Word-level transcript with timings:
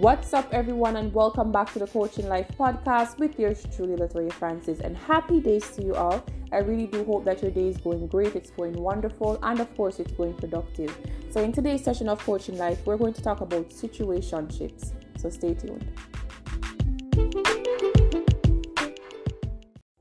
What's 0.00 0.32
up, 0.32 0.48
everyone, 0.54 0.96
and 0.96 1.12
welcome 1.12 1.52
back 1.52 1.74
to 1.74 1.78
the 1.78 1.86
Coaching 1.86 2.26
Life 2.26 2.48
podcast 2.58 3.18
with 3.18 3.38
yours 3.38 3.66
truly, 3.76 3.96
Latoya 3.96 4.32
Francis. 4.32 4.80
And 4.80 4.96
happy 4.96 5.40
days 5.40 5.68
to 5.72 5.84
you 5.84 5.94
all. 5.94 6.24
I 6.52 6.60
really 6.60 6.86
do 6.86 7.04
hope 7.04 7.26
that 7.26 7.42
your 7.42 7.50
day 7.50 7.68
is 7.68 7.76
going 7.76 8.06
great, 8.06 8.34
it's 8.34 8.48
going 8.48 8.72
wonderful, 8.72 9.38
and 9.42 9.60
of 9.60 9.76
course, 9.76 10.00
it's 10.00 10.12
going 10.12 10.32
productive. 10.32 10.96
So, 11.28 11.42
in 11.42 11.52
today's 11.52 11.84
session 11.84 12.08
of 12.08 12.18
Coaching 12.20 12.56
Life, 12.56 12.78
we're 12.86 12.96
going 12.96 13.12
to 13.12 13.20
talk 13.20 13.42
about 13.42 13.68
situationships. 13.68 14.92
So, 15.18 15.28
stay 15.28 15.52
tuned. 15.52 15.86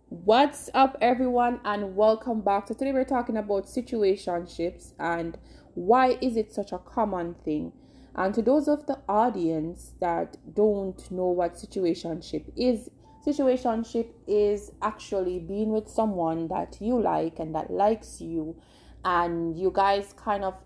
What's 0.07 0.69
up, 0.73 0.95
everyone, 1.01 1.59
and 1.65 1.93
welcome 1.93 2.39
back. 2.39 2.69
So, 2.69 2.73
today 2.73 2.93
we're 2.93 3.03
talking 3.03 3.35
about 3.35 3.65
situationships 3.65 4.93
and 4.97 5.37
why 5.73 6.17
is 6.21 6.37
it 6.37 6.53
such 6.53 6.71
a 6.71 6.77
common 6.77 7.35
thing 7.43 7.73
and 8.19 8.35
to 8.35 8.41
those 8.41 8.67
of 8.67 8.85
the 8.85 8.99
audience 9.07 9.93
that 10.01 10.35
don't 10.53 11.09
know 11.09 11.27
what 11.27 11.53
situationship 11.53 12.51
is, 12.57 12.89
situationship 13.25 14.07
is 14.27 14.73
actually 14.81 15.39
being 15.39 15.71
with 15.71 15.87
someone 15.87 16.49
that 16.49 16.75
you 16.81 17.01
like 17.01 17.39
and 17.39 17.55
that 17.55 17.71
likes 17.71 18.19
you, 18.19 18.57
and 19.05 19.57
you 19.57 19.71
guys 19.73 20.13
kind 20.17 20.43
of 20.43 20.61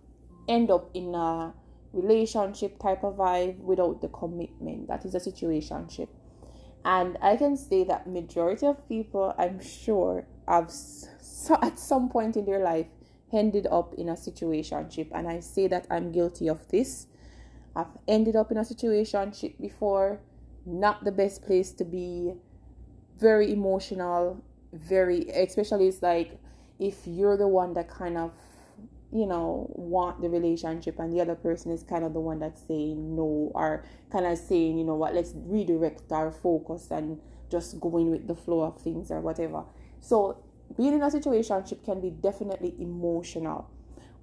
end 0.50 0.72
up 0.72 0.90
in 0.96 1.14
a 1.14 1.54
relationship 1.94 2.80
type 2.80 3.04
of 3.04 3.18
vibe 3.18 3.60
without 3.60 4.02
the 4.02 4.08
commitment. 4.08 4.88
That 4.88 5.06
is 5.06 5.14
a 5.14 5.20
situationship. 5.20 6.08
And 6.84 7.20
I 7.22 7.38
can 7.38 7.56
say 7.56 7.84
that 7.84 8.08
majority 8.08 8.66
of 8.66 8.90
people, 8.90 9.36
I'm 9.38 9.62
sure, 9.64 10.26
have 10.48 10.72
so 10.72 11.60
at 11.62 11.78
some 11.78 12.10
point 12.10 12.36
in 12.36 12.46
their 12.46 12.64
life 12.64 12.88
ended 13.32 13.68
up 13.70 13.94
in 13.94 14.10
a 14.10 14.14
situationship, 14.14 15.10
and 15.14 15.28
I 15.28 15.40
say 15.40 15.68
that 15.68 15.86
I'm 15.92 16.12
guilty 16.12 16.48
of 16.50 16.68
this 16.70 17.06
I've 17.76 17.88
ended 18.08 18.36
up 18.36 18.52
in 18.52 18.58
a 18.58 18.66
situation 18.66 19.34
before, 19.60 20.20
not 20.66 21.04
the 21.04 21.12
best 21.12 21.44
place 21.44 21.72
to 21.74 21.86
be, 21.86 22.34
very 23.20 23.52
emotional, 23.52 24.44
very, 24.74 25.30
especially 25.30 25.88
it's 25.88 26.02
like 26.02 26.38
if 26.80 27.06
you're 27.06 27.38
the 27.38 27.48
one 27.48 27.74
that 27.74 27.90
kind 27.90 28.18
of, 28.18 28.32
you 29.12 29.26
know, 29.26 29.72
want 29.76 30.22
the 30.22 30.30
relationship 30.30 31.00
and 31.00 31.14
the 31.14 31.22
other 31.22 31.36
person 31.36 31.72
is 31.72 31.84
kind 31.84 32.04
of 32.04 32.14
the 32.14 32.20
one 32.20 32.40
that's 32.40 32.62
saying 32.68 33.16
no 33.16 33.52
or 33.54 33.86
kind 34.12 34.26
of 34.26 34.38
saying, 34.38 34.78
you 34.78 34.84
know 34.84 34.96
what, 34.96 35.14
let's 35.14 35.34
redirect 35.36 36.12
our 36.12 36.32
focus 36.32 36.90
and 36.92 37.20
just 37.50 37.80
going 37.80 38.10
with 38.10 38.28
the 38.28 38.36
flow 38.36 38.62
of 38.62 38.82
things 38.82 39.12
or 39.12 39.22
whatever. 39.22 39.64
So 40.00 40.44
being 40.76 40.94
in 40.94 41.04
a 41.04 41.12
situation 41.12 41.64
can 41.86 42.02
be 42.02 42.10
definitely 42.10 42.76
emotional. 42.80 43.70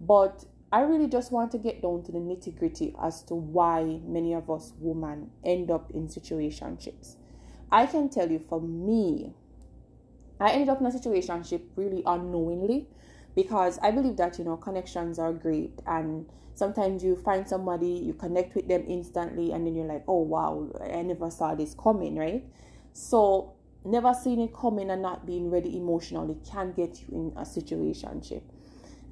But 0.01 0.45
I 0.73 0.83
really 0.83 1.09
just 1.09 1.33
want 1.33 1.51
to 1.53 1.59
get 1.59 1.83
down 1.83 2.05
to 2.05 2.13
the 2.13 2.19
nitty 2.19 2.57
gritty 2.57 2.95
as 3.03 3.23
to 3.25 3.35
why 3.35 4.01
many 4.05 4.35
of 4.35 4.49
us 4.49 4.73
women 4.79 5.31
end 5.45 5.71
up 5.71 5.91
in 5.91 6.07
situationships. 6.07 7.17
I 7.73 7.87
can 7.87 8.09
tell 8.09 8.31
you 8.31 8.39
for 8.39 8.61
me, 8.61 9.35
I 10.39 10.53
ended 10.53 10.69
up 10.69 10.81
in 10.81 10.87
a 10.87 10.91
situationship 10.91 11.63
really 11.75 12.03
unknowingly 12.07 12.87
because 13.35 13.79
I 13.83 13.91
believe 13.91 14.17
that 14.17 14.39
you 14.39 14.45
know 14.45 14.57
connections 14.57 15.19
are 15.19 15.33
great 15.33 15.81
and 15.87 16.27
sometimes 16.55 17.03
you 17.03 17.17
find 17.17 17.48
somebody 17.48 17.89
you 17.89 18.15
connect 18.15 18.55
with 18.55 18.69
them 18.69 18.85
instantly 18.89 19.53
and 19.53 19.67
then 19.67 19.75
you're 19.75 19.87
like 19.87 20.05
oh 20.09 20.23
wow 20.23 20.69
I 20.81 21.03
never 21.03 21.31
saw 21.31 21.55
this 21.55 21.75
coming 21.75 22.17
right 22.17 22.45
so 22.93 23.55
never 23.85 24.13
seeing 24.15 24.41
it 24.41 24.55
coming 24.55 24.91
and 24.91 25.03
not 25.03 25.27
being 25.27 25.51
ready 25.51 25.77
emotionally 25.77 26.37
can 26.51 26.73
get 26.73 27.01
you 27.03 27.09
in 27.13 27.33
a 27.37 27.43
situationship 27.43 28.43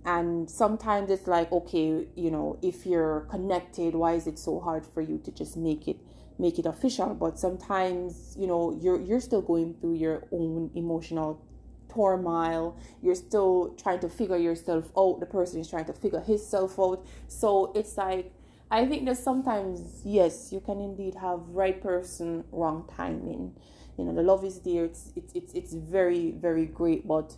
and 0.04 0.50
sometimes 0.50 1.10
it's 1.10 1.26
like 1.26 1.50
okay 1.52 2.06
you 2.14 2.30
know 2.30 2.58
if 2.62 2.86
you're 2.86 3.26
connected 3.30 3.94
why 3.94 4.12
is 4.12 4.26
it 4.26 4.38
so 4.38 4.60
hard 4.60 4.86
for 4.86 5.00
you 5.00 5.18
to 5.18 5.30
just 5.32 5.56
make 5.56 5.88
it 5.88 5.98
make 6.38 6.58
it 6.58 6.66
official? 6.66 7.14
But 7.14 7.38
sometimes 7.38 8.36
you 8.38 8.46
know 8.46 8.78
you're 8.80 9.00
you're 9.00 9.20
still 9.20 9.42
going 9.42 9.74
through 9.80 9.94
your 9.94 10.24
own 10.32 10.70
emotional 10.74 11.44
turmoil. 11.92 12.76
You're 13.02 13.14
still 13.14 13.74
trying 13.82 14.00
to 14.00 14.08
figure 14.08 14.36
yourself 14.36 14.90
out. 14.96 15.20
The 15.20 15.26
person 15.26 15.60
is 15.60 15.68
trying 15.68 15.86
to 15.86 15.92
figure 15.92 16.20
himself 16.20 16.78
out. 16.78 17.04
So 17.26 17.72
it's 17.74 17.96
like 17.96 18.32
i 18.70 18.84
think 18.84 19.06
that 19.06 19.16
sometimes 19.16 20.02
yes 20.04 20.52
you 20.52 20.60
can 20.60 20.78
indeed 20.78 21.14
have 21.14 21.40
right 21.48 21.82
person 21.82 22.44
wrong 22.52 22.88
timing. 22.96 23.54
You 23.96 24.04
know 24.04 24.14
the 24.14 24.22
love 24.22 24.44
is 24.44 24.60
there. 24.60 24.84
It's 24.84 25.12
it's 25.16 25.32
it's, 25.34 25.52
it's 25.54 25.74
very 25.74 26.32
very 26.32 26.66
great. 26.66 27.06
But 27.06 27.36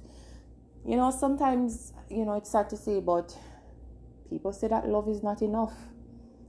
you 0.87 0.97
know, 0.97 1.11
sometimes, 1.11 1.93
you 2.09 2.25
know, 2.25 2.35
it's 2.35 2.51
sad 2.51 2.71
to 2.71 2.77
say, 2.77 3.01
but 3.01 3.37
people 4.29 4.53
say 4.53 4.69
that 4.69 4.89
love 4.89 5.09
is 5.09 5.23
not 5.23 5.43
enough. 5.43 5.75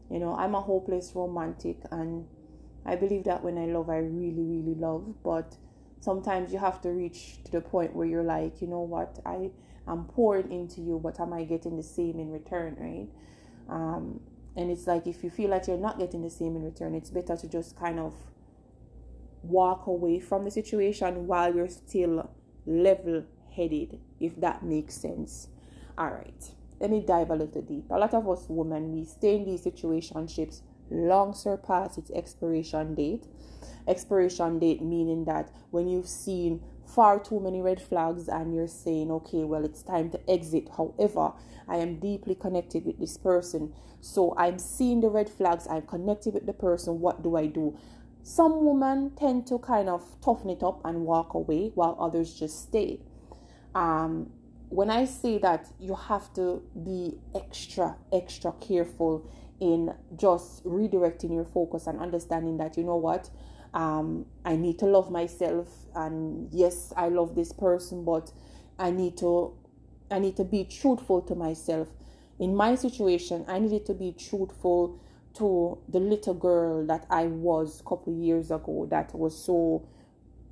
You 0.10 0.20
know, 0.20 0.36
I'm 0.36 0.56
a 0.56 0.62
hopeless 0.62 1.12
romantic, 1.16 1.78
and 1.92 2.26
I 2.86 2.96
believe 2.96 3.24
that 3.26 3.44
when 3.44 3.58
I 3.58 3.66
love, 3.66 3.90
I 3.90 3.98
really, 3.98 4.44
really 4.44 4.76
love. 4.76 5.24
But 5.24 5.56
sometimes 6.02 6.52
you 6.52 6.60
have 6.60 6.82
to 6.82 6.90
reach 6.90 7.44
to 7.46 7.52
the 7.52 7.62
point 7.62 7.96
where 7.96 8.08
you're 8.08 8.24
like, 8.24 8.62
you 8.62 8.68
know 8.68 8.82
what, 8.82 9.20
I 9.26 9.52
am 9.88 10.06
pouring 10.06 10.52
into 10.52 10.82
you, 10.82 11.00
but 11.02 11.20
am 11.20 11.34
I 11.34 11.44
getting 11.44 11.78
the 11.78 11.84
same 11.84 12.20
in 12.20 12.32
return, 12.32 12.76
right? 12.80 13.08
Um, 13.70 14.20
and 14.56 14.70
it's 14.70 14.86
like 14.88 15.08
if 15.08 15.24
you 15.24 15.30
feel 15.30 15.50
like 15.50 15.68
you're 15.68 15.78
not 15.78 15.98
getting 15.98 16.24
the 16.24 16.30
same 16.30 16.56
in 16.56 16.64
return, 16.64 16.94
it's 16.94 17.10
better 17.10 17.38
to 17.38 17.48
just 17.48 17.78
kind 17.78 18.00
of 18.00 18.14
walk 19.44 19.88
away 19.88 20.20
from 20.20 20.44
the 20.44 20.52
situation 20.52 21.26
while 21.28 21.56
you're 21.56 21.70
still 21.70 22.30
level 22.66 23.24
headed, 23.56 24.00
if 24.22 24.40
that 24.40 24.64
makes 24.64 24.96
sense. 24.96 25.48
All 25.98 26.10
right, 26.10 26.52
let 26.80 26.90
me 26.90 27.04
dive 27.06 27.30
a 27.30 27.36
little 27.36 27.62
deep. 27.62 27.90
A 27.90 27.98
lot 27.98 28.14
of 28.14 28.30
us 28.30 28.46
women, 28.48 28.94
we 28.94 29.04
stay 29.04 29.36
in 29.36 29.46
these 29.46 29.66
situationships 29.66 30.62
long 30.92 31.34
surpass 31.34 31.98
its 31.98 32.12
expiration 32.12 32.94
date. 32.96 33.26
Expiration 33.88 34.60
date 34.60 34.82
meaning 34.82 35.26
that 35.26 35.50
when 35.72 35.88
you've 35.88 36.08
seen 36.08 36.62
far 36.86 37.20
too 37.20 37.40
many 37.40 37.62
red 37.62 37.82
flags 37.82 38.28
and 38.28 38.54
you're 38.54 38.68
saying, 38.68 39.10
okay, 39.10 39.44
well, 39.44 39.64
it's 39.64 39.82
time 39.82 40.10
to 40.12 40.30
exit. 40.30 40.70
However, 40.76 41.32
I 41.68 41.78
am 41.78 42.00
deeply 42.00 42.36
connected 42.36 42.86
with 42.86 43.00
this 43.00 43.18
person. 43.18 43.74
So 44.02 44.36
I'm 44.38 44.60
seeing 44.60 45.00
the 45.00 45.10
red 45.10 45.30
flags, 45.30 45.68
I'm 45.70 45.84
connected 45.84 46.34
with 46.34 46.46
the 46.46 46.54
person. 46.54 47.00
What 47.00 47.24
do 47.24 47.38
I 47.38 47.48
do? 47.48 47.78
Some 48.24 48.66
women 48.66 49.12
tend 49.16 49.48
to 49.48 49.58
kind 49.60 49.90
of 49.90 50.04
toughen 50.24 50.50
it 50.50 50.62
up 50.62 50.82
and 50.84 51.06
walk 51.06 51.34
away 51.34 51.72
while 51.74 51.98
others 52.00 52.34
just 52.34 52.62
stay 52.64 53.00
um, 53.76 54.32
when 54.70 54.90
I 54.90 55.06
say 55.06 55.38
that 55.40 55.68
you 55.80 55.96
have 55.96 56.34
to 56.34 56.64
be 56.84 57.18
extra, 57.36 57.98
extra 58.12 58.54
careful 58.54 59.30
in 59.60 59.94
just 60.16 60.64
redirecting 60.66 61.34
your 61.34 61.46
focus 61.46 61.88
and 61.88 62.00
understanding 62.00 62.58
that 62.58 62.78
you 62.78 62.84
know 62.84 62.96
what, 62.96 63.30
um, 63.74 64.26
I 64.44 64.56
need 64.56 64.80
to 64.80 64.86
love 64.86 65.12
myself, 65.12 65.68
and 65.96 66.50
yes, 66.52 66.94
I 66.98 67.10
love 67.10 67.36
this 67.36 67.54
person, 67.54 68.04
but 68.04 68.32
I 68.80 68.92
need 68.92 69.18
to, 69.18 69.54
I 70.10 70.20
need 70.20 70.36
to 70.38 70.44
be 70.44 70.66
truthful 70.66 71.22
to 71.24 71.36
myself. 71.36 71.88
In 72.40 72.56
my 72.56 72.76
situation, 72.76 73.46
I 73.48 73.60
needed 73.60 73.86
to 73.86 73.94
be 73.94 74.14
truthful 74.14 75.00
to 75.36 75.78
the 75.88 76.00
little 76.00 76.34
girl 76.34 76.86
that 76.88 77.06
I 77.10 77.26
was 77.26 77.80
a 77.80 77.84
couple 77.84 78.14
years 78.14 78.52
ago 78.52 78.88
that 78.90 79.14
was 79.16 79.38
so 79.38 79.88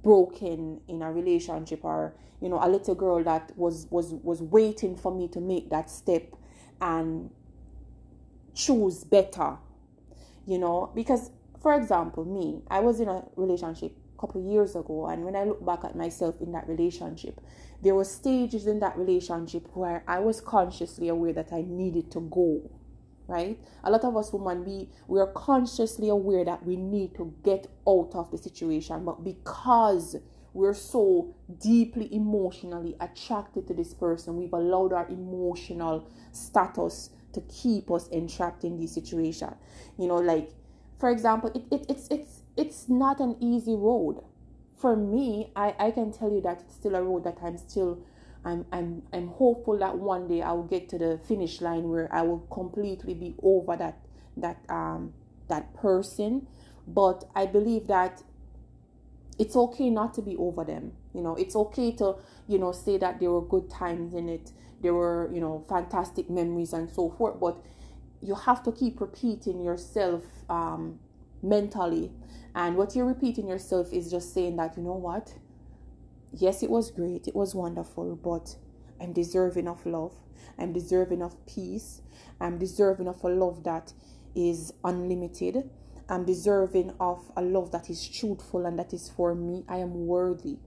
broken 0.03 0.81
in 0.87 1.01
a 1.01 1.11
relationship 1.11 1.83
or 1.83 2.13
you 2.41 2.49
know 2.49 2.59
a 2.61 2.69
little 2.69 2.95
girl 2.95 3.23
that 3.23 3.51
was 3.57 3.87
was 3.89 4.13
was 4.23 4.41
waiting 4.41 4.95
for 4.95 5.13
me 5.13 5.27
to 5.27 5.39
make 5.39 5.69
that 5.69 5.89
step 5.89 6.23
and 6.81 7.29
choose 8.55 9.03
better 9.03 9.57
you 10.45 10.57
know? 10.57 10.91
Because 10.95 11.29
for 11.61 11.73
example 11.73 12.25
me 12.25 12.61
i 12.69 12.79
was 12.79 12.99
in 12.99 13.09
a 13.09 13.23
relationship 13.35 13.91
a 14.15 14.19
couple 14.19 14.41
years 14.41 14.75
ago 14.75 15.07
and 15.07 15.23
when 15.23 15.35
i 15.35 15.43
look 15.43 15.63
back 15.65 15.83
at 15.83 15.95
myself 15.95 16.39
in 16.41 16.51
that 16.51 16.67
relationship 16.67 17.39
there 17.81 17.95
were 17.95 18.05
stages 18.05 18.67
in 18.67 18.79
that 18.79 18.97
relationship 18.97 19.67
where 19.73 20.03
i 20.07 20.19
was 20.19 20.41
consciously 20.41 21.09
aware 21.09 21.33
that 21.33 21.51
i 21.51 21.61
needed 21.67 22.09
to 22.11 22.21
go 22.21 22.61
right? 23.29 23.59
A 23.83 23.91
lot 23.91 24.03
of 24.03 24.17
us 24.17 24.33
women, 24.33 24.65
we 24.65 24.89
we 25.07 25.19
are 25.19 25.27
consciously 25.27 26.09
aware 26.09 26.43
that 26.43 26.65
we 26.65 26.75
need 26.75 27.15
to 27.15 27.33
get 27.43 27.67
out 27.87 28.11
of 28.13 28.31
the 28.31 28.37
situation, 28.37 29.05
but 29.05 29.23
because 29.23 30.15
we're 30.53 30.73
so 30.73 31.33
deeply 31.61 32.13
emotionally 32.13 32.95
attracted 32.99 33.67
to 33.67 33.73
this 33.73 33.93
person, 33.93 34.35
we've 34.35 34.53
allowed 34.53 34.91
our 34.93 35.07
emotional 35.07 36.09
status 36.31 37.11
to 37.33 37.41
keep 37.41 37.91
us 37.91 38.07
entrapped 38.07 38.63
in 38.63 38.79
this 38.79 38.93
situation. 38.93 39.53
You 39.97 40.07
know, 40.07 40.17
like 40.17 40.51
for 40.99 41.09
example, 41.09 41.51
it, 41.53 41.63
it 41.71 41.85
it's 41.89 42.07
it's 42.09 42.41
it's 42.57 42.89
not 42.89 43.19
an 43.19 43.37
easy 43.39 43.75
road. 43.75 44.23
For 44.77 44.95
me, 44.95 45.51
I, 45.55 45.75
I 45.77 45.91
can 45.91 46.11
tell 46.11 46.31
you 46.31 46.41
that 46.41 46.61
it's 46.61 46.75
still 46.75 46.95
a 46.95 47.03
road 47.03 47.25
that 47.25 47.37
I'm 47.43 47.57
still 47.57 47.99
I'm 48.49 48.65
I'm 48.71 49.03
I'm 49.13 49.27
hopeful 49.27 49.77
that 49.79 49.97
one 49.97 50.27
day 50.27 50.41
I 50.41 50.51
will 50.51 50.63
get 50.63 50.89
to 50.89 50.97
the 50.97 51.19
finish 51.27 51.61
line 51.61 51.89
where 51.89 52.09
I 52.13 52.21
will 52.23 52.39
completely 52.51 53.13
be 53.13 53.35
over 53.41 53.75
that 53.77 53.99
that 54.37 54.57
um 54.69 55.13
that 55.47 55.73
person. 55.73 56.47
But 56.87 57.25
I 57.35 57.45
believe 57.45 57.87
that 57.87 58.23
it's 59.37 59.55
okay 59.55 59.89
not 59.89 60.13
to 60.15 60.21
be 60.21 60.35
over 60.37 60.63
them. 60.63 60.93
You 61.13 61.21
know, 61.21 61.35
it's 61.35 61.55
okay 61.55 61.91
to, 61.93 62.15
you 62.47 62.57
know, 62.57 62.71
say 62.71 62.97
that 62.97 63.19
there 63.19 63.31
were 63.31 63.41
good 63.41 63.69
times 63.69 64.13
in 64.13 64.27
it, 64.27 64.51
there 64.81 64.93
were, 64.93 65.29
you 65.33 65.39
know, 65.39 65.63
fantastic 65.69 66.29
memories 66.29 66.73
and 66.73 66.89
so 66.89 67.09
forth. 67.09 67.39
But 67.39 67.57
you 68.21 68.35
have 68.35 68.63
to 68.63 68.71
keep 68.71 68.99
repeating 68.99 69.61
yourself 69.61 70.23
um 70.49 70.99
mentally. 71.41 72.11
And 72.55 72.75
what 72.75 72.95
you're 72.95 73.05
repeating 73.05 73.47
yourself 73.47 73.93
is 73.93 74.09
just 74.11 74.33
saying 74.33 74.57
that, 74.57 74.75
you 74.75 74.83
know 74.83 74.95
what? 74.95 75.33
Yes, 76.33 76.63
it 76.63 76.69
was 76.69 76.91
great, 76.91 77.27
it 77.27 77.35
was 77.35 77.55
wonderful, 77.55 78.15
but 78.15 78.55
I'm 79.01 79.13
deserving 79.13 79.67
of 79.67 79.85
love. 79.85 80.13
I'm 80.57 80.73
deserving 80.73 81.21
of 81.21 81.45
peace. 81.45 82.01
I'm 82.39 82.57
deserving 82.57 83.07
of 83.07 83.23
a 83.23 83.29
love 83.29 83.63
that 83.63 83.93
is 84.35 84.73
unlimited. 84.83 85.69
I'm 86.07 86.25
deserving 86.25 86.93
of 86.99 87.31
a 87.35 87.41
love 87.41 87.71
that 87.71 87.89
is 87.89 88.07
truthful 88.07 88.65
and 88.65 88.77
that 88.79 88.93
is 88.93 89.09
for 89.09 89.35
me. 89.35 89.63
I 89.67 89.77
am 89.77 90.07
worthy. 90.07 90.57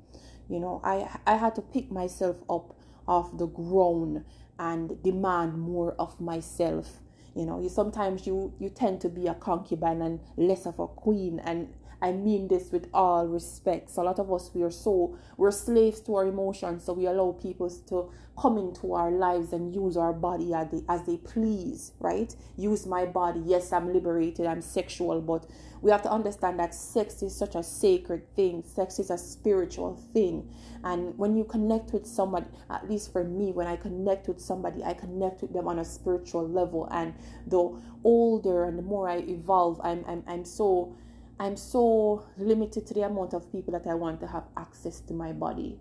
You 0.48 0.60
know, 0.60 0.80
I 0.84 1.18
I 1.26 1.36
had 1.36 1.54
to 1.56 1.62
pick 1.62 1.90
myself 1.90 2.36
up 2.48 2.74
off 3.06 3.36
the 3.36 3.46
ground 3.46 4.24
and 4.58 5.02
demand 5.02 5.58
more 5.58 5.94
of 5.98 6.20
myself. 6.20 7.00
You 7.34 7.46
know, 7.46 7.60
you 7.60 7.68
sometimes 7.68 8.26
you 8.26 8.52
you 8.58 8.68
tend 8.68 9.00
to 9.02 9.08
be 9.08 9.26
a 9.26 9.34
concubine 9.34 10.02
and 10.02 10.20
less 10.36 10.66
of 10.66 10.78
a 10.78 10.86
queen 10.86 11.40
and 11.40 11.72
I 12.02 12.12
mean 12.12 12.48
this 12.48 12.72
with 12.72 12.88
all 12.92 13.26
respect. 13.28 13.88
So 13.90 14.02
a 14.02 14.04
lot 14.04 14.18
of 14.18 14.30
us 14.32 14.50
we 14.52 14.62
are 14.62 14.70
so 14.70 15.16
we're 15.36 15.52
slaves 15.52 16.00
to 16.02 16.16
our 16.16 16.26
emotions, 16.26 16.84
so 16.84 16.92
we 16.92 17.06
allow 17.06 17.32
people 17.32 17.70
to 17.88 18.10
come 18.36 18.58
into 18.58 18.94
our 18.94 19.10
lives 19.10 19.52
and 19.52 19.74
use 19.74 19.96
our 19.96 20.12
body 20.12 20.52
as 20.52 20.68
they 20.70 20.82
as 20.88 21.06
they 21.06 21.16
please, 21.16 21.92
right? 22.00 22.34
Use 22.56 22.86
my 22.86 23.06
body. 23.06 23.40
Yes, 23.46 23.72
I'm 23.72 23.92
liberated, 23.92 24.46
I'm 24.46 24.62
sexual, 24.62 25.20
but 25.20 25.46
we 25.80 25.90
have 25.90 26.02
to 26.02 26.10
understand 26.10 26.58
that 26.58 26.74
sex 26.74 27.22
is 27.22 27.34
such 27.34 27.54
a 27.54 27.62
sacred 27.62 28.34
thing. 28.34 28.62
Sex 28.64 28.98
is 28.98 29.10
a 29.10 29.18
spiritual 29.18 29.96
thing. 30.12 30.48
And 30.84 31.16
when 31.18 31.36
you 31.36 31.44
connect 31.44 31.92
with 31.92 32.06
somebody, 32.06 32.46
at 32.70 32.88
least 32.90 33.12
for 33.12 33.22
me, 33.24 33.52
when 33.52 33.66
I 33.68 33.76
connect 33.76 34.26
with 34.28 34.40
somebody, 34.40 34.82
I 34.82 34.94
connect 34.94 35.42
with 35.42 35.52
them 35.52 35.68
on 35.68 35.78
a 35.78 35.84
spiritual 35.84 36.48
level. 36.48 36.88
And 36.90 37.14
the 37.46 37.76
older 38.04 38.64
and 38.64 38.78
the 38.78 38.82
more 38.82 39.08
I 39.08 39.18
evolve, 39.18 39.80
I'm 39.84 40.04
I'm 40.08 40.24
I'm 40.26 40.44
so 40.44 40.96
I'm 41.42 41.56
so 41.56 42.24
limited 42.38 42.86
to 42.86 42.94
the 42.94 43.02
amount 43.02 43.34
of 43.34 43.50
people 43.50 43.72
that 43.72 43.90
I 43.90 43.94
want 43.94 44.20
to 44.20 44.28
have 44.28 44.44
access 44.56 45.00
to 45.00 45.12
my 45.12 45.32
body. 45.32 45.76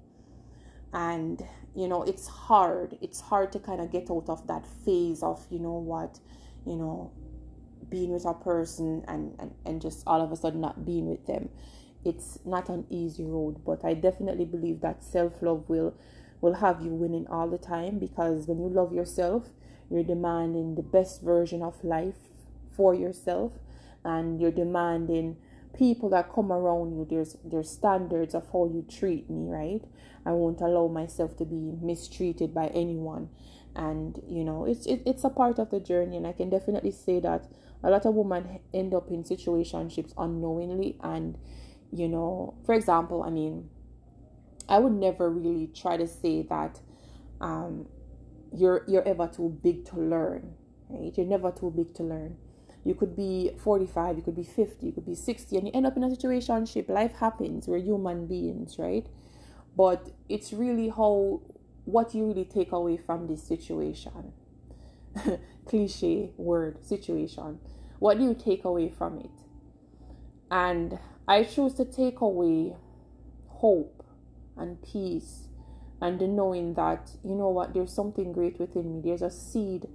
And, 0.91 1.39
you 1.75 1.87
know, 1.87 2.01
it's 2.01 2.27
hard. 2.27 2.97
It's 2.99 3.21
hard 3.21 3.51
to 3.51 3.59
kind 3.59 3.79
of 3.79 3.91
get 3.91 4.09
out 4.09 4.27
of 4.27 4.47
that 4.47 4.65
phase 4.83 5.21
of, 5.21 5.45
you 5.51 5.59
know 5.59 5.77
what, 5.77 6.19
you 6.65 6.75
know, 6.75 7.11
being 7.89 8.09
with 8.11 8.25
a 8.25 8.33
person 8.33 9.05
and, 9.07 9.35
and, 9.37 9.53
and 9.63 9.79
just 9.79 10.01
all 10.07 10.19
of 10.19 10.31
a 10.31 10.35
sudden 10.35 10.61
not 10.61 10.83
being 10.83 11.07
with 11.07 11.27
them. 11.27 11.49
It's 12.03 12.39
not 12.43 12.69
an 12.69 12.87
easy 12.89 13.23
road, 13.23 13.63
but 13.63 13.85
I 13.85 13.93
definitely 13.93 14.45
believe 14.45 14.81
that 14.81 15.03
self 15.03 15.43
love 15.43 15.69
will 15.69 15.93
will 16.41 16.55
have 16.55 16.81
you 16.81 16.89
winning 16.89 17.27
all 17.27 17.47
the 17.47 17.59
time 17.59 17.99
because 17.99 18.47
when 18.47 18.59
you 18.59 18.67
love 18.67 18.91
yourself, 18.91 19.49
you're 19.91 20.01
demanding 20.01 20.73
the 20.73 20.81
best 20.81 21.21
version 21.21 21.61
of 21.61 21.83
life 21.83 22.17
for 22.75 22.95
yourself 22.95 23.51
and 24.03 24.41
you're 24.41 24.49
demanding 24.49 25.37
people 25.77 26.09
that 26.09 26.31
come 26.33 26.51
around 26.51 26.91
you 26.91 27.05
there's 27.09 27.37
there's 27.43 27.69
standards 27.69 28.35
of 28.35 28.47
how 28.51 28.65
you 28.65 28.85
treat 28.89 29.29
me 29.29 29.49
right? 29.49 29.83
I 30.25 30.31
won't 30.31 30.61
allow 30.61 30.87
myself 30.87 31.35
to 31.37 31.45
be 31.45 31.73
mistreated 31.81 32.53
by 32.53 32.67
anyone. 32.67 33.29
And 33.75 34.21
you 34.27 34.43
know 34.43 34.65
it's 34.65 34.85
it, 34.85 35.01
it's 35.05 35.23
a 35.23 35.29
part 35.29 35.59
of 35.59 35.71
the 35.71 35.79
journey. 35.79 36.17
And 36.17 36.27
i 36.27 36.33
can 36.33 36.49
definitely 36.49 36.91
say 36.91 37.19
that 37.21 37.47
a 37.83 37.89
lot 37.89 38.05
of 38.05 38.13
women 38.13 38.59
end 38.73 38.93
up 38.93 39.09
in 39.09 39.23
situationships 39.23 40.13
unknowingly. 40.17 40.97
And 41.01 41.37
you 41.91 42.07
know 42.07 42.55
for 42.65 42.73
example 42.73 43.21
i 43.23 43.29
mean 43.29 43.69
i 44.69 44.79
would 44.79 44.93
never 44.93 45.29
really 45.29 45.67
try 45.75 45.97
to 45.97 46.07
say 46.07 46.41
that 46.43 46.79
um 47.41 47.85
you're 48.53 48.83
you're 48.87 49.07
ever 49.07 49.27
too 49.27 49.49
big 49.61 49.85
to 49.85 49.99
learn 49.99 50.53
right? 50.89 51.13
You're 51.17 51.27
never 51.27 51.51
too 51.51 51.71
big 51.75 51.93
to 51.95 52.03
learn 52.03 52.37
you 52.83 52.95
could 52.95 53.15
be 53.15 53.51
45, 53.63 54.17
you 54.17 54.23
could 54.23 54.35
be 54.35 54.43
50, 54.43 54.85
you 54.85 54.91
could 54.91 55.05
be 55.05 55.15
60, 55.15 55.57
and 55.57 55.67
you 55.67 55.71
end 55.73 55.85
up 55.85 55.95
in 55.97 56.03
a 56.03 56.09
situation. 56.09 56.65
ship. 56.65 56.89
Life 56.89 57.13
happens. 57.13 57.67
We're 57.67 57.77
human 57.77 58.25
beings, 58.25 58.77
right? 58.79 59.05
But 59.77 60.11
it's 60.27 60.51
really 60.51 60.89
how 60.89 61.41
what 61.85 62.13
you 62.13 62.27
really 62.27 62.45
take 62.45 62.71
away 62.71 62.97
from 62.97 63.27
this 63.27 63.43
situation. 63.43 64.33
Cliche 65.65 66.31
word, 66.37 66.83
situation. 66.85 67.59
What 67.99 68.17
do 68.17 68.23
you 68.23 68.33
take 68.33 68.65
away 68.65 68.89
from 68.89 69.19
it? 69.19 69.31
And 70.49 70.97
I 71.27 71.43
choose 71.43 71.73
to 71.75 71.85
take 71.85 72.21
away 72.21 72.75
hope 73.47 74.03
and 74.57 74.81
peace 74.81 75.47
and 76.01 76.19
the 76.19 76.27
knowing 76.27 76.73
that, 76.73 77.11
you 77.23 77.35
know 77.35 77.49
what, 77.49 77.73
there's 77.73 77.93
something 77.93 78.33
great 78.33 78.59
within 78.59 78.95
me. 78.95 79.01
There's 79.05 79.21
a 79.21 79.29
seed 79.29 79.87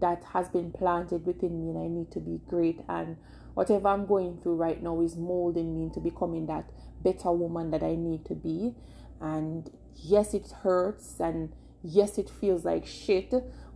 that 0.00 0.24
has 0.32 0.48
been 0.48 0.72
planted 0.72 1.26
within 1.26 1.60
me 1.60 1.70
and 1.70 1.78
I 1.78 1.88
need 1.88 2.10
to 2.12 2.20
be 2.20 2.40
great. 2.48 2.80
And 2.88 3.16
whatever 3.54 3.88
I'm 3.88 4.06
going 4.06 4.38
through 4.42 4.56
right 4.56 4.82
now 4.82 5.00
is 5.02 5.16
molding 5.16 5.74
me 5.74 5.84
into 5.84 6.00
becoming 6.00 6.46
that 6.46 6.70
better 7.02 7.32
woman 7.32 7.70
that 7.70 7.82
I 7.82 7.94
need 7.94 8.24
to 8.26 8.34
be. 8.34 8.74
And 9.20 9.70
yes 9.96 10.34
it 10.34 10.50
hurts 10.62 11.20
and 11.20 11.52
yes 11.82 12.18
it 12.18 12.30
feels 12.30 12.64
like 12.64 12.86
shit 12.86 13.32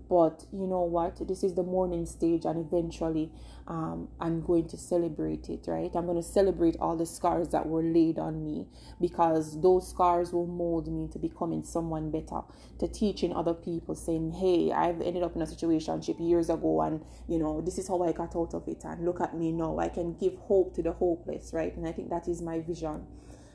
but 0.08 0.44
you 0.52 0.66
know 0.66 0.82
what? 0.82 1.26
This 1.26 1.42
is 1.42 1.54
the 1.54 1.62
mourning 1.62 2.06
stage 2.06 2.44
and 2.44 2.58
eventually 2.58 3.30
um, 3.66 4.08
i'm 4.20 4.42
going 4.42 4.68
to 4.68 4.76
celebrate 4.76 5.48
it 5.48 5.64
right? 5.66 5.90
I'm 5.94 6.06
going 6.06 6.16
to 6.16 6.28
celebrate 6.28 6.76
all 6.80 6.96
the 6.96 7.06
scars 7.06 7.48
that 7.48 7.66
were 7.66 7.82
laid 7.82 8.18
on 8.18 8.44
me 8.44 8.66
because 9.00 9.60
those 9.60 9.88
scars 9.88 10.32
will 10.32 10.46
mold 10.46 10.92
me 10.92 11.08
to 11.12 11.18
becoming 11.18 11.64
someone 11.64 12.10
better 12.10 12.40
to 12.78 12.88
teaching 12.88 13.34
other 13.34 13.54
people 13.54 13.94
saying 13.94 14.32
hey 14.32 14.72
i've 14.72 15.00
ended 15.00 15.22
up 15.22 15.34
in 15.36 15.42
a 15.42 15.46
situation 15.46 16.02
years 16.18 16.50
ago 16.50 16.82
and 16.82 17.04
you 17.28 17.38
know 17.38 17.60
this 17.60 17.78
is 17.78 17.88
how 17.88 18.02
i 18.02 18.12
got 18.12 18.36
out 18.36 18.52
of 18.54 18.66
it 18.68 18.82
and 18.84 19.04
look 19.04 19.20
at 19.20 19.36
me 19.36 19.52
now. 19.52 19.78
I 19.78 19.88
can 19.88 20.14
give 20.14 20.36
hope 20.36 20.74
to 20.74 20.82
the 20.82 20.92
hopeless 20.92 21.52
right? 21.52 21.74
And 21.74 21.86
i 21.86 21.92
think 21.92 22.10
that 22.10 22.28
is 22.28 22.42
my 22.42 22.60
vision. 22.60 23.06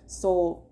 So 0.08 0.64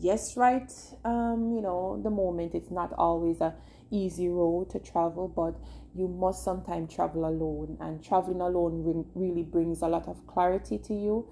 yes 0.00 0.36
right 0.36 0.72
um 1.04 1.52
you 1.54 1.60
know 1.60 2.00
the 2.02 2.10
moment 2.10 2.54
it's 2.54 2.70
not 2.70 2.92
always 2.98 3.40
a 3.40 3.54
easy 3.90 4.28
road 4.28 4.70
to 4.70 4.78
travel, 4.78 5.28
but 5.28 5.54
you 5.94 6.08
must 6.08 6.44
sometimes 6.44 6.94
travel 6.94 7.26
alone. 7.26 7.76
And 7.80 8.02
traveling 8.04 8.40
alone 8.40 9.04
really 9.14 9.42
brings 9.42 9.82
a 9.82 9.88
lot 9.88 10.08
of 10.08 10.26
clarity 10.26 10.78
to 10.78 10.94
you, 10.94 11.26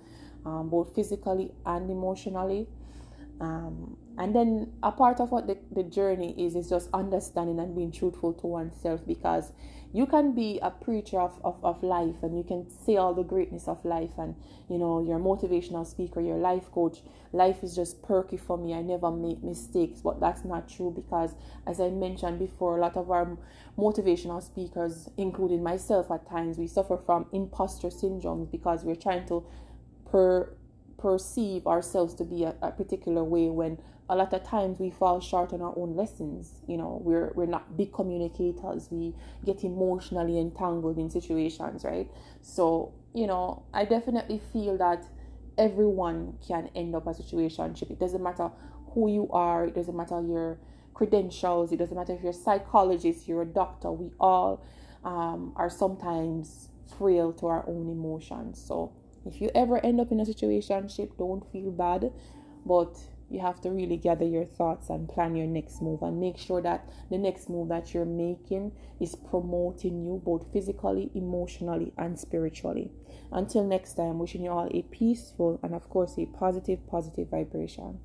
um, 0.45 0.69
both 0.69 0.95
physically 0.95 1.53
and 1.65 1.91
emotionally. 1.91 2.69
Um, 3.41 3.97
and 4.19 4.35
then 4.35 4.73
a 4.83 4.91
part 4.91 5.21
of 5.21 5.31
what 5.31 5.47
the, 5.47 5.59
the 5.73 5.83
journey 5.83 6.35
is 6.39 6.57
is 6.57 6.69
just 6.69 6.89
understanding 6.93 7.59
and 7.59 7.75
being 7.75 7.93
truthful 7.93 8.33
to 8.33 8.47
oneself 8.47 9.01
because 9.07 9.53
you 9.93 10.05
can 10.05 10.35
be 10.35 10.59
a 10.63 10.71
preacher 10.71 11.21
of, 11.21 11.39
of, 11.45 11.57
of 11.65 11.83
life 11.83 12.17
and 12.23 12.37
you 12.37 12.45
can 12.45 12.69
say 12.69 12.97
all 12.97 13.15
the 13.15 13.23
greatness 13.23 13.69
of 13.69 13.85
life 13.85 14.11
and 14.19 14.35
you 14.69 14.79
know 14.79 15.03
you're 15.03 15.19
a 15.19 15.21
motivational 15.21 15.87
speaker 15.87 16.21
you're 16.21 16.37
a 16.37 16.41
life 16.41 16.71
coach 16.73 17.03
life 17.37 17.63
is 17.63 17.77
just 17.77 18.03
perky 18.03 18.37
for 18.37 18.57
me. 18.57 18.75
I 18.75 18.83
never 18.83 19.11
make 19.11 19.43
mistakes. 19.43 20.01
But 20.01 20.21
that's 20.21 20.45
not 20.45 20.69
true 20.69 20.93
because 20.95 21.35
as 21.67 21.81
i 21.81 21.89
mentioned 21.89 22.39
before 22.39 22.79
a 22.79 22.81
lot 22.81 22.97
of 22.97 23.11
our 23.11 23.37
motivational 23.79 24.43
speakers 24.43 25.09
including 25.17 25.63
myself 25.63 26.11
at 26.11 26.29
times 26.29 26.57
we 26.59 26.67
suffer 26.67 26.97
from 26.97 27.27
imposter 27.33 27.89
syndromes 27.89 28.51
because 28.51 28.85
we're 28.85 28.95
trying 28.95 29.27
to 29.27 29.45
per 30.11 30.49
perceive 30.99 31.67
ourselves 31.67 32.15
to 32.15 32.25
be 32.25 32.45
a, 32.45 32.55
a 32.63 32.71
particular 32.71 33.23
way 33.23 33.49
when 33.49 33.79
a 34.09 34.15
lot 34.15 34.33
of 34.33 34.45
times 34.45 34.79
we 34.79 34.91
fall 34.91 35.21
short 35.21 35.53
on 35.53 35.61
our 35.61 35.75
own 35.77 35.97
lessons. 35.97 36.61
You 36.67 36.77
know 36.77 37.01
we're 37.03 37.33
we're 37.35 37.47
not 37.47 37.77
big 37.77 37.93
communicators. 37.93 38.89
We 38.91 39.15
get 39.45 39.65
emotionally 39.65 40.39
entangled 40.39 40.99
in 40.99 41.11
situations 41.11 41.85
right? 41.85 42.11
So 42.43 42.95
you 43.15 43.27
know 43.27 43.63
i 43.73 43.85
definitely 43.87 44.41
feel 44.53 44.77
that 44.77 45.03
everyone 45.59 46.35
can 46.47 46.69
end 46.75 46.95
up 46.95 47.07
a 47.07 47.11
situationship. 47.11 47.91
It 47.91 47.99
doesn't 47.99 48.23
matter 48.23 48.51
who 48.93 49.11
you 49.11 49.29
are. 49.31 49.65
It 49.67 49.75
doesn't 49.75 49.97
matter 49.97 50.21
your 50.23 50.59
credentials. 50.95 51.73
It 51.73 51.79
doesn't 51.79 51.97
matter 51.97 52.13
if 52.13 52.23
you're 52.23 52.31
a 52.31 52.35
psychologist 52.35 53.27
you're 53.27 53.43
a 53.43 53.47
doctor. 53.47 53.91
We 53.91 54.11
all 54.21 54.65
um, 55.05 55.53
are 55.57 55.71
sometimes 55.71 56.69
frail 56.99 57.33
to 57.35 57.47
our 57.47 57.65
own 57.67 57.89
emotions. 57.89 58.63
So 58.65 58.93
if 59.25 59.41
you 59.41 59.51
ever 59.55 59.85
end 59.85 60.01
up 60.01 60.13
in 60.13 60.21
a 60.21 60.25
situationship 60.25 61.17
don't 61.19 61.51
feel 61.53 61.71
bad. 61.71 62.13
But 62.65 62.99
you 63.29 63.41
have 63.41 63.61
to 63.61 63.71
really 63.71 63.97
gather 63.97 64.25
your 64.25 64.45
thoughts 64.45 64.89
and 64.89 65.09
plan 65.09 65.35
your 65.35 65.47
next 65.47 65.83
move 65.83 66.03
and 66.03 66.21
make 66.21 66.39
sure 66.39 66.63
that 66.63 66.89
the 67.11 67.19
next 67.19 67.49
move 67.51 67.69
that 67.69 67.93
you're 67.93 68.05
making 68.05 68.73
is 69.01 69.17
promoting 69.17 70.05
you 70.05 70.23
both 70.25 70.47
physically, 70.53 71.11
emotionally, 71.15 71.93
and 71.99 72.19
spiritually. 72.19 72.91
Until 73.33 73.65
next 73.65 73.95
time, 73.95 74.19
wishing 74.19 74.45
you 74.45 74.51
all 74.51 74.69
a 74.73 74.83
peaceful 74.83 75.59
and, 75.63 75.75
of 75.75 75.89
course, 75.91 76.17
a 76.19 76.27
positive, 76.27 76.87
positive 76.87 77.29
vibration. 77.29 77.99